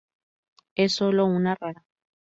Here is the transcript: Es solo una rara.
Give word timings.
Es 0.73 0.95
solo 0.95 1.27
una 1.27 1.53
rara. 1.53 1.85